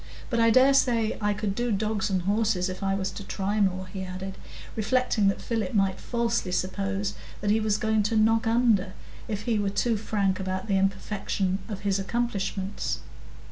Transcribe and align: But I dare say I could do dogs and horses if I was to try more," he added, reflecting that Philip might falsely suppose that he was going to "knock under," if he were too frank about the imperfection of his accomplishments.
But 0.31 0.39
I 0.39 0.49
dare 0.49 0.73
say 0.73 1.15
I 1.21 1.31
could 1.35 1.53
do 1.53 1.71
dogs 1.71 2.09
and 2.09 2.23
horses 2.23 2.69
if 2.69 2.81
I 2.81 2.95
was 2.95 3.11
to 3.11 3.23
try 3.23 3.59
more," 3.61 3.85
he 3.85 4.03
added, 4.03 4.35
reflecting 4.75 5.27
that 5.27 5.39
Philip 5.43 5.75
might 5.75 5.99
falsely 5.99 6.51
suppose 6.51 7.13
that 7.39 7.51
he 7.51 7.59
was 7.59 7.77
going 7.77 8.01
to 8.09 8.17
"knock 8.17 8.47
under," 8.47 8.93
if 9.27 9.43
he 9.43 9.59
were 9.59 9.69
too 9.69 9.97
frank 9.97 10.39
about 10.39 10.65
the 10.67 10.75
imperfection 10.79 11.59
of 11.69 11.81
his 11.81 11.99
accomplishments. 11.99 13.01